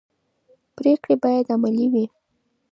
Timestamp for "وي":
1.93-2.05